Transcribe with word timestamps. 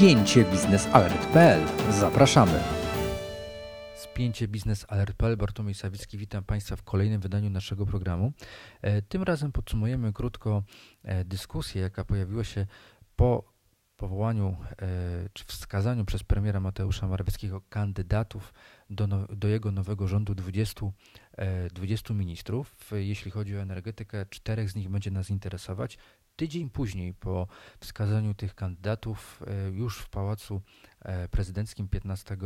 spięcie 0.00 0.44
biznesalert.pl. 0.44 1.62
Zapraszamy. 1.90 2.60
Spięcie 3.96 4.48
biznesalert.pl. 4.48 5.36
Bartłomiej 5.36 5.74
Sawicki, 5.74 6.18
witam 6.18 6.44
Państwa 6.44 6.76
w 6.76 6.82
kolejnym 6.82 7.20
wydaniu 7.20 7.50
naszego 7.50 7.86
programu. 7.86 8.32
E, 8.82 9.02
tym 9.02 9.22
razem 9.22 9.52
podsumujemy 9.52 10.12
krótko 10.12 10.62
e, 11.02 11.24
dyskusję, 11.24 11.82
jaka 11.82 12.04
pojawiła 12.04 12.44
się 12.44 12.66
po 13.16 13.52
powołaniu 13.96 14.56
e, 14.70 14.86
czy 15.32 15.44
wskazaniu 15.44 16.04
przez 16.04 16.22
premiera 16.22 16.60
Mateusza 16.60 17.06
Morawieckiego 17.06 17.60
kandydatów 17.68 18.54
do, 18.90 19.06
no, 19.06 19.26
do 19.26 19.48
jego 19.48 19.72
nowego 19.72 20.08
rządu 20.08 20.34
20, 20.34 20.86
20 21.74 22.14
ministrów. 22.14 22.90
Jeśli 22.92 23.30
chodzi 23.30 23.56
o 23.56 23.60
energetykę, 23.60 24.26
czterech 24.26 24.70
z 24.70 24.74
nich 24.74 24.88
będzie 24.88 25.10
nas 25.10 25.30
interesować. 25.30 25.98
Tydzień 26.40 26.70
później, 26.70 27.14
po 27.14 27.46
wskazaniu 27.80 28.34
tych 28.34 28.54
kandydatów, 28.54 29.42
e, 29.46 29.70
już 29.70 29.98
w 29.98 30.08
Pałacu 30.08 30.60
e, 31.00 31.28
Prezydenckim 31.28 31.88
15 31.88 32.36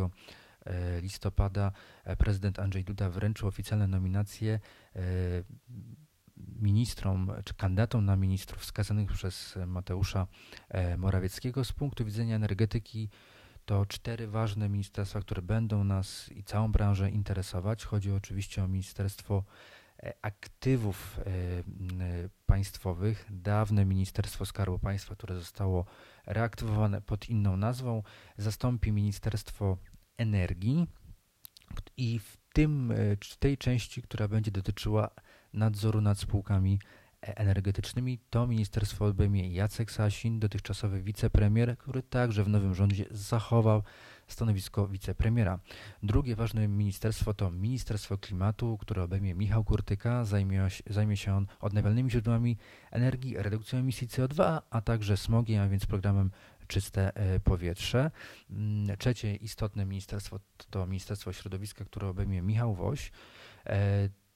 e, 0.67 1.01
listopada 1.01 1.73
prezydent 2.19 2.59
Andrzej 2.59 2.85
Duda 2.85 3.11
wręczył 3.11 3.49
oficjalne 3.49 3.87
nominacje 3.87 4.61
ministrom 6.37 7.33
czy 7.45 7.55
kandydatom 7.55 8.05
na 8.05 8.17
ministrów 8.17 8.63
wskazanych 8.63 9.13
przez 9.13 9.59
Mateusza 9.67 10.27
Morawieckiego. 10.99 11.65
Z 11.65 11.73
punktu 11.73 12.05
widzenia 12.05 12.37
energetyki 12.37 13.09
to 13.65 13.87
cztery 13.87 14.29
ważne 14.29 14.69
ministerstwa, 14.69 15.21
które 15.21 15.43
będą 15.43 15.85
nas 15.85 16.33
i 16.33 16.45
całą 16.45 16.73
branżę 16.73 17.11
interesować. 17.11 17.85
Chodzi 17.85 18.13
oczywiście 18.13 18.65
o 18.65 18.69
Ministerstwo 18.69 19.45
aktywów 20.23 21.21
e, 21.21 21.25
państwowych, 22.47 23.27
dawne 23.31 23.85
Ministerstwo 23.85 24.47
Skarbu 24.47 24.79
Państwa, 24.79 25.15
które 25.15 25.35
zostało 25.35 25.85
reaktywowane 26.27 27.01
pod 27.01 27.29
inną 27.29 27.57
nazwą, 27.57 28.03
zastąpi 28.39 28.93
Ministerstwo 28.93 29.79
Energii. 30.17 30.87
I 31.97 32.19
w 32.19 32.37
tym, 32.53 32.91
e, 32.91 32.97
w 33.17 33.37
tej 33.37 33.59
części, 33.59 34.03
która 34.03 34.29
będzie 34.29 34.51
dotyczyła 34.51 35.11
nadzoru 35.53 36.01
nad 36.01 36.19
spółkami 36.19 36.79
energetycznymi, 37.25 38.19
to 38.31 38.47
ministerstwo 38.47 39.07
obejmie 39.07 39.53
Jacek 39.53 39.91
Sasin, 39.91 40.41
dotychczasowy 40.41 41.03
wicepremier, 41.03 41.79
który 41.79 42.03
także 42.03 42.45
w 42.45 42.49
nowym 42.49 42.75
rządzie 42.75 43.05
zachował 43.11 43.83
stanowisko 44.29 44.89
wicepremiera. 44.89 45.59
Drugie 46.03 46.37
ważne 46.37 46.69
ministerstwo 46.69 47.35
to 47.35 47.51
Ministerstwo 47.51 48.19
Klimatu, 48.19 48.79
które 48.79 49.03
obejmie 49.03 49.35
Michał 49.35 49.65
Kurtyka. 49.65 50.25
Zajmie, 50.25 50.69
zajmie 50.91 51.17
się 51.17 51.35
on 51.35 51.47
odnawialnymi 51.61 52.11
źródłami 52.11 52.57
energii, 52.91 53.37
redukcją 53.37 53.79
emisji 53.79 54.09
CO2, 54.09 54.61
a 54.71 54.81
także 54.81 55.17
smogiem, 55.17 55.63
a 55.63 55.69
więc 55.69 55.87
programem 55.87 56.31
czyste 56.67 57.17
e, 57.17 57.41
powietrze. 57.41 58.11
Mm, 58.51 58.97
trzecie 58.97 59.35
istotne 59.35 59.87
ministerstwo 59.87 60.41
to 60.71 60.87
Ministerstwo 60.87 61.33
Środowiska, 61.33 61.85
które 61.85 62.09
obejmie 62.09 62.43
Michał 62.43 62.75
Woś. 62.75 63.13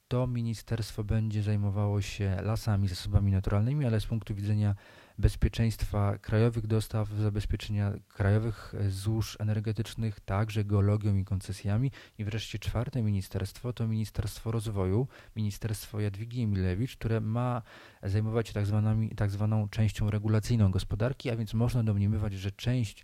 To 0.09 0.27
ministerstwo 0.27 1.03
będzie 1.03 1.43
zajmowało 1.43 2.01
się 2.01 2.37
lasami, 2.43 2.87
zasobami 2.87 3.31
naturalnymi, 3.31 3.85
ale 3.85 3.99
z 3.99 4.05
punktu 4.05 4.35
widzenia 4.35 4.75
bezpieczeństwa 5.17 6.17
krajowych 6.17 6.67
dostaw, 6.67 7.09
zabezpieczenia 7.09 7.93
krajowych 8.07 8.73
złóż 8.89 9.37
energetycznych, 9.39 10.19
także 10.19 10.63
geologią 10.65 11.15
i 11.15 11.25
koncesjami. 11.25 11.91
I 12.17 12.23
wreszcie 12.23 12.59
czwarte 12.59 13.01
ministerstwo 13.01 13.73
to 13.73 13.87
Ministerstwo 13.87 14.51
Rozwoju, 14.51 15.07
Ministerstwo 15.35 15.99
Jadwigi 15.99 16.41
Emilewicz, 16.41 16.97
które 16.97 17.21
ma 17.21 17.61
zajmować 18.03 18.47
się 18.47 18.53
tak, 18.53 18.65
zwanymi, 18.65 19.09
tak 19.09 19.31
zwaną 19.31 19.69
częścią 19.69 20.09
regulacyjną 20.09 20.71
gospodarki, 20.71 21.29
a 21.29 21.35
więc 21.35 21.53
można 21.53 21.83
domniemywać, 21.83 22.33
że 22.33 22.51
część 22.51 23.03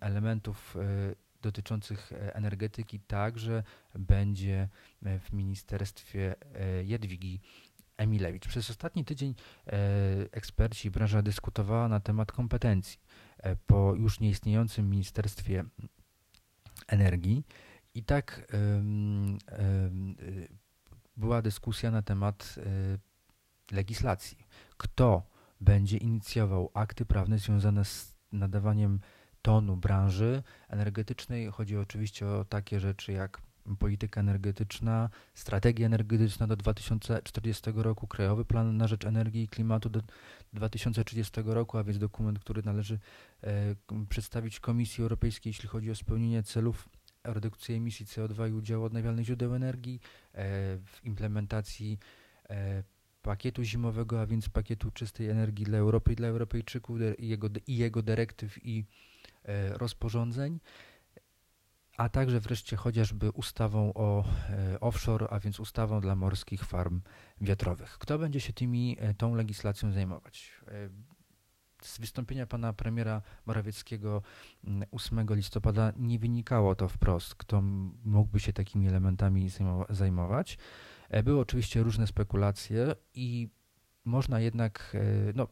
elementów 0.00 0.76
e, 0.76 1.27
dotyczących 1.42 2.12
e, 2.12 2.34
energetyki 2.34 3.00
także 3.00 3.62
będzie 3.94 4.68
e, 5.02 5.18
w 5.18 5.32
Ministerstwie 5.32 6.34
Jadwigi 6.84 7.40
Emilewicz. 7.98 8.48
Przez 8.48 8.70
ostatni 8.70 9.04
tydzień 9.04 9.34
e, 9.66 9.72
eksperci 10.32 10.90
branża 10.90 11.22
dyskutowała 11.22 11.88
na 11.88 12.00
temat 12.00 12.32
kompetencji 12.32 13.00
e, 13.38 13.56
po 13.56 13.94
już 13.94 14.20
nieistniejącym 14.20 14.90
Ministerstwie 14.90 15.64
Energii 16.86 17.44
i 17.94 18.04
tak 18.04 18.52
e, 18.52 18.82
była 21.16 21.42
dyskusja 21.42 21.90
na 21.90 22.02
temat 22.02 22.54
legislacji. 23.70 24.38
Kto 24.76 25.22
będzie 25.60 25.96
inicjował 25.96 26.70
akty 26.74 27.04
prawne 27.06 27.38
związane 27.38 27.84
z 27.84 28.16
nadawaniem 28.32 29.00
tonu 29.42 29.76
branży 29.76 30.42
energetycznej? 30.68 31.46
Chodzi 31.46 31.76
oczywiście 31.76 32.26
o 32.26 32.44
takie 32.44 32.80
rzeczy 32.80 33.12
jak 33.12 33.40
polityka 33.76 34.20
energetyczna, 34.20 35.10
strategia 35.34 35.86
energetyczna 35.86 36.46
do 36.46 36.56
2040 36.56 37.70
roku, 37.74 38.06
krajowy 38.06 38.44
plan 38.44 38.76
na 38.76 38.88
rzecz 38.88 39.04
energii 39.04 39.42
i 39.42 39.48
klimatu 39.48 39.88
do 39.88 40.02
2030 40.52 41.40
roku, 41.44 41.78
a 41.78 41.84
więc 41.84 41.98
dokument, 41.98 42.38
który 42.38 42.62
należy 42.62 42.98
e, 43.42 43.74
przedstawić 44.08 44.60
Komisji 44.60 45.02
Europejskiej, 45.02 45.50
jeśli 45.50 45.68
chodzi 45.68 45.90
o 45.90 45.94
spełnienie 45.94 46.42
celów 46.42 46.88
redukcji 47.24 47.74
emisji 47.74 48.06
CO2 48.06 48.48
i 48.48 48.52
udziału 48.52 48.84
odnawialnych 48.84 49.26
źródeł 49.26 49.54
energii 49.54 50.00
e, 50.32 50.42
w 50.78 51.00
implementacji 51.04 51.98
e, 52.50 52.82
pakietu 53.22 53.62
zimowego, 53.62 54.20
a 54.20 54.26
więc 54.26 54.48
pakietu 54.48 54.90
czystej 54.90 55.28
energii 55.28 55.64
dla 55.64 55.78
Europy 55.78 56.12
i 56.12 56.16
dla 56.16 56.28
Europejczyków 56.28 56.98
i 57.18 57.28
jego, 57.28 57.48
i 57.66 57.76
jego 57.76 58.02
dyrektyw 58.02 58.66
i 58.66 58.84
rozporządzeń 59.72 60.60
a 61.98 62.08
także 62.08 62.40
wreszcie 62.40 62.76
chociażby 62.76 63.30
ustawą 63.30 63.92
o 63.94 64.24
e, 64.50 64.80
offshore, 64.80 65.26
a 65.30 65.40
więc 65.40 65.60
ustawą 65.60 66.00
dla 66.00 66.16
morskich 66.16 66.64
farm 66.64 67.00
wiatrowych. 67.40 67.98
Kto 67.98 68.18
będzie 68.18 68.40
się 68.40 68.52
tymi, 68.52 68.96
e, 69.00 69.14
tą 69.14 69.34
legislacją 69.34 69.92
zajmować? 69.92 70.52
E, 70.68 70.90
z 71.82 71.98
wystąpienia 71.98 72.46
pana 72.46 72.72
premiera 72.72 73.22
Morawieckiego 73.46 74.22
8 74.90 75.18
mm, 75.18 75.36
listopada 75.36 75.92
nie 75.96 76.18
wynikało 76.18 76.74
to 76.74 76.88
wprost, 76.88 77.34
kto 77.34 77.62
mógłby 78.04 78.40
się 78.40 78.52
takimi 78.52 78.88
elementami 78.88 79.50
zajmować. 79.90 80.58
Były 81.24 81.40
oczywiście 81.40 81.82
różne 81.82 82.06
spekulacje 82.06 82.94
i 83.14 83.48
można 84.04 84.40
jednak, 84.40 84.96
no, 85.34 85.48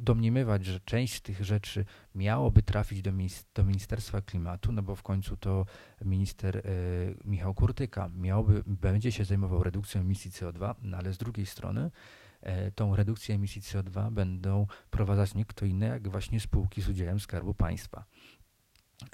domniemywać, 0.00 0.64
że 0.64 0.80
część 0.80 1.14
z 1.14 1.22
tych 1.22 1.44
rzeczy 1.44 1.84
miałoby 2.14 2.62
trafić 2.62 3.02
do, 3.02 3.12
do 3.54 3.64
Ministerstwa 3.64 4.20
Klimatu, 4.20 4.72
no 4.72 4.82
bo 4.82 4.96
w 4.96 5.02
końcu 5.02 5.36
to 5.36 5.66
minister 6.04 6.56
e, 6.56 6.62
Michał 7.24 7.54
Kurtyka 7.54 8.10
miałby, 8.16 8.62
będzie 8.66 9.12
się 9.12 9.24
zajmował 9.24 9.62
redukcją 9.62 10.00
emisji 10.00 10.30
CO2, 10.30 10.74
no 10.82 10.96
ale 10.96 11.12
z 11.12 11.18
drugiej 11.18 11.46
strony 11.46 11.90
e, 12.40 12.70
tą 12.70 12.96
redukcję 12.96 13.34
emisji 13.34 13.62
CO2 13.62 14.10
będą 14.10 14.66
prowadzać 14.90 15.34
nie 15.34 15.44
kto 15.44 15.66
inny, 15.66 15.86
jak 15.86 16.08
właśnie 16.08 16.40
spółki 16.40 16.82
z 16.82 16.88
udziałem 16.88 17.20
Skarbu 17.20 17.54
Państwa. 17.54 18.04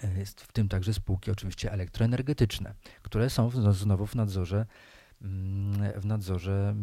E, 0.02 0.24
w 0.24 0.52
tym 0.52 0.68
także 0.68 0.94
spółki 0.94 1.30
oczywiście 1.30 1.72
elektroenergetyczne, 1.72 2.74
które 3.02 3.30
są 3.30 3.48
w, 3.48 3.74
znowu 3.74 4.06
w 4.06 4.14
nadzorze 4.14 4.66
mm, 5.22 6.00
w 6.00 6.06
nadzorze 6.06 6.74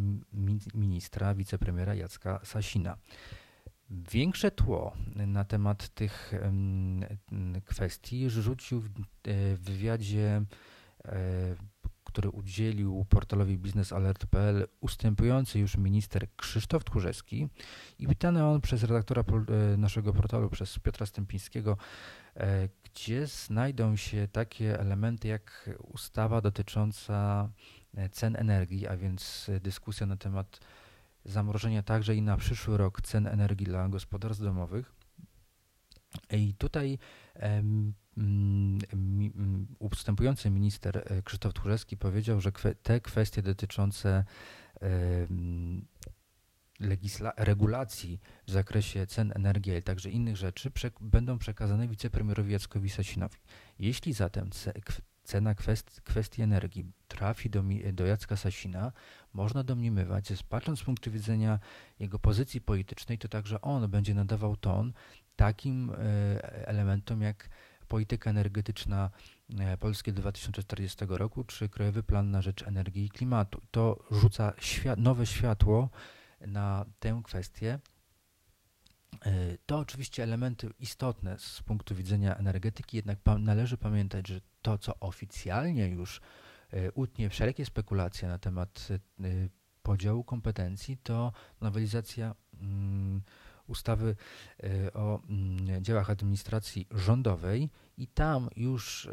ministra, 0.74 1.36
wicepremiera 1.36 1.96
Jacka 1.96 2.40
Sasina. 2.44 2.98
Większe 3.90 4.52
tło 4.52 4.94
na 5.16 5.44
temat 5.44 5.90
tych 5.90 6.34
kwestii 7.66 8.30
rzucił 8.30 8.82
w 8.82 8.88
e, 8.88 9.56
wywiadzie, 9.58 10.42
e, 11.06 11.56
który 12.04 12.30
udzielił 12.30 13.06
portalowi 13.10 13.58
biznesalert.pl 13.58 14.68
ustępujący 14.80 15.60
już 15.60 15.78
minister 15.78 16.28
Krzysztof 16.36 16.84
Tchórzewski 16.84 17.48
i 18.00 18.08
pytany 18.08 18.46
on 18.46 18.62
przez 18.62 18.84
redaktora 18.84 19.24
e, 19.74 19.78
naszego 19.78 20.14
portalu, 20.14 20.50
przez 20.50 20.80
Piotra 20.80 21.06
Stępińskiego, 21.06 21.78
gdzie 22.84 23.28
znajdą 23.28 23.96
się 23.96 24.28
takie 24.32 24.80
elementy 24.80 25.28
jak 25.28 25.70
ustawa 25.84 26.42
dotycząca 26.42 27.50
cen 28.12 28.36
energii, 28.36 28.88
a 28.88 28.98
więc 28.98 29.52
dyskusja 29.62 30.08
na 30.08 30.18
temat 30.18 30.60
zamrożenia 31.28 31.84
także 31.84 32.16
i 32.16 32.22
na 32.22 32.38
przyszły 32.38 32.78
rok 32.78 33.02
cen 33.02 33.28
energii 33.28 33.66
dla 33.66 33.90
gospodarstw 33.90 34.44
domowych. 34.44 34.94
I 36.32 36.54
tutaj 36.54 36.98
um, 37.36 37.94
ustępujący 39.80 40.50
minister 40.50 40.98
e, 40.98 41.22
Krzysztof 41.22 41.54
Tchórzewski 41.54 41.98
powiedział, 41.98 42.42
że 42.42 42.52
kwe 42.52 42.76
te 42.76 43.02
kwestie 43.02 43.42
dotyczące 43.42 44.26
um, 44.82 45.86
regulacji 47.38 48.20
w 48.48 48.52
zakresie 48.52 49.08
cen 49.08 49.32
energii, 49.36 49.72
ale 49.72 49.82
także 49.82 50.10
innych 50.10 50.38
rzeczy 50.38 50.72
będą 51.02 51.38
przekazane 51.38 51.88
wicepremierowi 51.88 52.54
Jackowi 52.54 52.90
Sasinowi. 52.90 53.38
Jeśli 53.80 54.14
zatem 54.14 54.50
cena 55.28 55.56
kwest 55.56 56.02
kwestii 56.02 56.42
energii 56.42 56.86
trafi 57.08 57.50
do, 57.50 57.64
do 57.94 58.06
Jacka 58.06 58.36
Sasina, 58.38 58.92
można 59.34 59.64
domniemywać, 59.64 60.28
że 60.28 60.36
patrząc 60.50 60.80
z 60.80 60.84
punktu 60.84 61.12
widzenia 61.12 61.60
jego 62.00 62.20
pozycji 62.20 62.62
politycznej, 62.62 63.18
to 63.18 63.28
także 63.28 63.62
on 63.62 63.90
będzie 63.90 64.14
nadawał 64.14 64.56
ton 64.56 64.94
takim 65.36 65.92
elementom 66.66 67.22
jak 67.22 67.50
polityka 67.88 68.30
energetyczna 68.30 69.10
Polskie 69.80 70.14
2040 70.14 71.06
roku 71.10 71.44
czy 71.44 71.70
Krajowy 71.70 72.04
Plan 72.04 72.32
na 72.32 72.42
Rzecz 72.42 72.64
Energii 72.64 73.06
i 73.06 73.10
Klimatu. 73.10 73.62
To 73.72 74.04
rzuca 74.12 74.54
świat, 74.60 75.00
nowe 75.00 75.26
światło 75.26 75.90
na 76.42 76.86
tę 77.00 77.22
kwestię. 77.24 77.80
To 79.66 79.80
oczywiście 79.80 80.24
elementy 80.24 80.70
istotne 80.80 81.40
z 81.40 81.62
punktu 81.62 81.96
widzenia 81.96 82.36
energetyki, 82.36 82.98
jednak 82.98 83.20
należy 83.40 83.78
pamiętać, 83.78 84.28
że 84.28 84.42
to, 84.62 84.78
co 84.78 85.00
oficjalnie 85.00 85.88
już 85.88 86.22
utnie 86.94 87.30
wszelkie 87.30 87.66
spekulacje 87.66 88.28
na 88.28 88.38
temat 88.38 88.88
podziału 89.88 90.24
kompetencji, 90.24 90.98
to 91.04 91.32
nowelizacja 91.62 92.36
mm, 92.62 93.22
ustawy 93.68 94.16
e, 94.64 94.94
o 94.94 95.22
mm, 95.30 95.84
dziełach 95.84 96.10
administracji 96.10 96.88
rządowej 96.92 97.70
i 97.98 98.08
tam 98.08 98.50
już 98.56 99.06
e, 99.06 99.12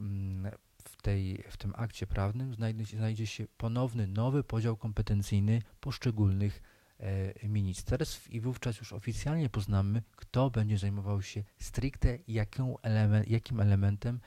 mm, 0.00 0.52
w, 0.84 1.02
tej, 1.02 1.44
w 1.50 1.56
tym 1.56 1.72
akcie 1.76 2.06
prawnym 2.06 2.54
znajdzie, 2.54 2.84
znajdzie 2.84 3.26
się 3.26 3.46
ponowny 3.56 4.06
nowy 4.06 4.44
podział 4.44 4.76
kompetencyjny 4.76 5.62
poszczególnych 5.80 6.62
e, 6.62 6.73
ministerstw 7.42 8.30
i 8.30 8.40
wówczas 8.40 8.78
już 8.78 8.92
oficjalnie 8.92 9.48
poznamy, 9.48 10.02
kto 10.16 10.50
będzie 10.50 10.78
zajmował 10.78 11.22
się 11.22 11.44
stricte 11.58 12.18
element, 12.82 13.28
jakim 13.28 13.60
elementem 13.60 14.20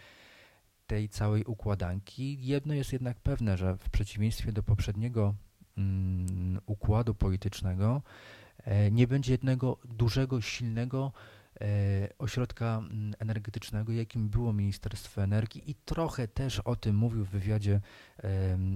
tej 0.88 1.10
całej 1.10 1.44
układanki. 1.44 2.38
Jedno 2.42 2.74
jest 2.74 2.94
jednak 2.94 3.20
pewne, 3.20 3.58
że 3.58 3.78
w 3.78 3.90
przeciwieństwie 3.90 4.52
do 4.52 4.64
poprzedniego 4.64 5.36
mm, 5.78 6.60
układu 6.66 7.16
politycznego, 7.16 8.02
E, 8.68 8.92
nie 8.92 9.08
będzie 9.08 9.32
jednego 9.32 9.78
dużego, 9.86 10.42
silnego 10.42 11.12
e, 11.12 11.37
ośrodka 12.18 12.78
mm, 12.78 13.14
energetycznego, 13.20 13.92
jakim 13.92 14.30
było 14.30 14.54
Ministerstwo 14.54 15.24
Energii 15.24 15.72
i 15.72 15.76
trochę 15.76 16.28
też 16.28 16.60
o 16.60 16.76
tym 16.76 16.96
mówił 16.96 17.26
w 17.26 17.30
wywiadzie, 17.30 17.82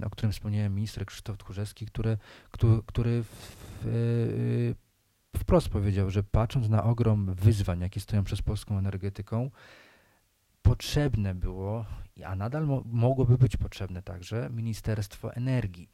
o 0.06 0.10
którym 0.10 0.32
wspomniałem 0.32 0.74
minister 0.74 1.06
Krzysztof 1.06 1.38
Tchórzewski, 1.38 1.86
który, 1.86 2.18
który 2.86 3.24
e, 3.84 3.86
wprost 5.36 5.68
powiedział, 5.68 6.10
że 6.10 6.22
patrząc 6.22 6.68
na 6.68 6.84
ogrom 6.84 7.34
wyzwań, 7.34 7.80
jakie 7.80 8.00
stoją 8.00 8.24
przez 8.24 8.42
polską 8.42 8.78
energetyką, 8.78 9.50
potrzebne 10.62 11.34
było, 11.34 11.84
a 12.24 12.36
nadal 12.36 12.66
mo 12.66 12.82
mogłoby 12.86 13.38
być 13.38 13.56
potrzebne 13.56 14.02
także 14.02 14.50
Ministerstwo 14.52 15.34
Energii. 15.34 15.88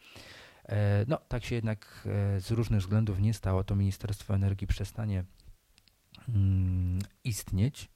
E, 0.68 1.04
no, 1.08 1.18
tak 1.28 1.44
się 1.44 1.54
jednak 1.54 2.08
e, 2.36 2.40
z 2.40 2.50
różnych 2.50 2.80
względów 2.80 3.20
nie 3.20 3.34
stało. 3.34 3.64
To 3.64 3.76
Ministerstwo 3.76 4.34
Energii 4.34 4.66
przestanie 4.66 5.24
istnieć. 7.24 7.90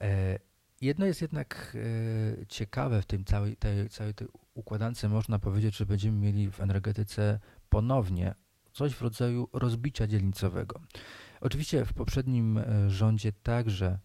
E, 0.00 0.38
jedno 0.80 1.06
jest 1.06 1.22
jednak 1.22 1.76
ciekawe 2.48 3.02
w 3.02 3.06
tym 3.06 3.24
całej 3.24 3.56
tej, 3.56 3.88
całej 3.88 4.14
tej 4.14 4.28
układance. 4.54 5.08
Można 5.08 5.38
powiedzieć, 5.38 5.76
że 5.76 5.86
będziemy 5.86 6.18
mieli 6.18 6.50
w 6.50 6.60
energetyce 6.60 7.40
ponownie 7.68 8.34
coś 8.72 8.92
w 8.92 9.02
rodzaju 9.02 9.48
rozbicia 9.52 10.06
dzielnicowego. 10.06 10.80
Oczywiście 11.40 11.84
w 11.84 11.92
poprzednim 11.92 12.60
rządzie 12.88 13.32
także 13.32 13.98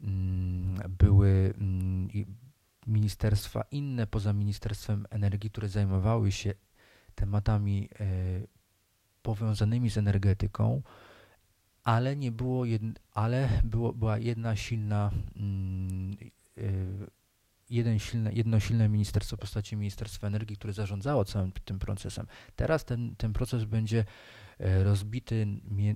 mm, 0.00 0.78
były 0.98 1.54
mm, 1.58 2.08
ministerstwa 2.86 3.64
inne 3.70 4.06
poza 4.06 4.32
Ministerstwem 4.32 5.06
Energii, 5.10 5.50
które 5.50 5.68
zajmowały 5.68 6.32
się 6.32 6.54
tematami 7.14 7.88
e, 8.00 8.06
powiązanymi 9.22 9.90
z 9.90 9.98
energetyką, 9.98 10.82
ale 11.84 12.16
nie 12.16 12.32
było, 12.32 12.64
jed, 12.64 12.82
ale 13.12 13.48
było, 13.64 13.92
była 13.92 14.18
jedna 14.18 14.56
silna, 14.56 15.10
mm, 15.36 16.16
e, 16.58 16.62
jeden 17.70 17.98
silne, 17.98 18.32
jedno 18.32 18.60
silne 18.60 18.88
ministerstwo 18.88 19.36
w 19.36 19.40
postaci 19.40 19.76
Ministerstwa 19.76 20.26
Energii, 20.26 20.56
które 20.56 20.72
zarządzało 20.72 21.24
całym 21.24 21.52
tym 21.52 21.78
procesem. 21.78 22.26
Teraz 22.56 22.84
ten, 22.84 23.16
ten 23.16 23.32
proces 23.32 23.64
będzie 23.64 24.04
E, 24.58 24.84
rozbity 24.84 25.46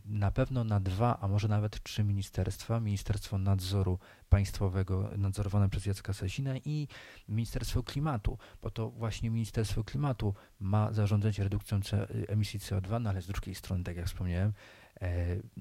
na 0.04 0.30
pewno 0.30 0.64
na 0.64 0.80
dwa, 0.80 1.18
a 1.20 1.28
może 1.28 1.48
nawet 1.48 1.82
trzy 1.82 2.04
ministerstwa. 2.04 2.80
Ministerstwo 2.80 3.38
Nadzoru 3.38 3.98
Państwowego 4.28 5.10
nadzorowane 5.16 5.68
przez 5.68 5.86
Jacka 5.86 6.12
Sasina 6.12 6.56
i 6.64 6.88
Ministerstwo 7.28 7.82
Klimatu, 7.82 8.38
bo 8.62 8.70
to 8.70 8.90
właśnie 8.90 9.30
Ministerstwo 9.30 9.84
Klimatu 9.84 10.34
ma 10.60 10.92
zarządzać 10.92 11.38
redukcją 11.38 11.80
emisji 12.28 12.60
CO2, 12.60 13.00
no 13.00 13.10
ale 13.10 13.22
z 13.22 13.26
drugiej 13.26 13.54
strony, 13.54 13.84
tak 13.84 13.96
jak 13.96 14.06
wspomniałem, 14.06 14.52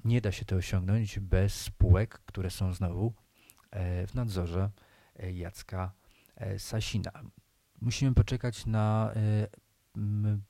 nie 0.04 0.20
da 0.20 0.32
się 0.32 0.44
to 0.44 0.56
osiągnąć 0.56 1.18
bez 1.18 1.54
spółek, 1.54 2.18
które 2.26 2.50
są 2.50 2.72
znowu 2.72 3.14
e, 3.70 4.06
w 4.06 4.14
nadzorze 4.14 4.70
Jacka 5.32 5.92
Sasina. 6.58 7.12
Musimy 7.80 8.14
poczekać 8.14 8.66
na 8.66 9.12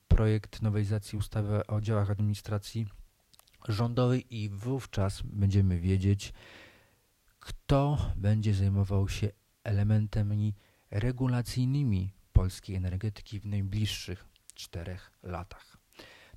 projekt 0.08 0.62
nowelizacji 0.62 1.18
ustawy 1.18 1.66
o 1.66 1.80
działach 1.80 2.10
administracji 2.10 2.86
rządowej 3.68 4.36
i 4.36 4.48
wówczas 4.48 5.22
będziemy 5.22 5.80
wiedzieć, 5.80 6.32
kto 7.40 8.12
będzie 8.16 8.54
zajmował 8.54 9.08
się 9.08 9.30
elementami 9.64 10.54
regulacyjnymi 10.90 12.12
polskiej 12.32 12.76
energetyki 12.76 13.40
w 13.40 13.46
najbliższych 13.46 14.24
czterech 14.54 15.10
latach. 15.22 15.77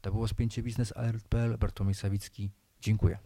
To 0.02 0.12
było 0.12 0.28
spięcie 0.28 0.64
Biznes 0.64 0.98
Alert.pl. 0.98 1.58
Bartłomiej 1.58 1.96
Sawicki. 1.96 2.52
Dziękuję. 2.82 3.18